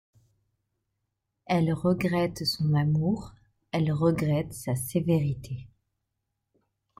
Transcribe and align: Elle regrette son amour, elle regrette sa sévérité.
Elle 1.45 1.71
regrette 1.73 2.43
son 2.43 2.73
amour, 2.73 3.33
elle 3.71 3.91
regrette 3.91 4.51
sa 4.51 4.75
sévérité. 4.75 5.67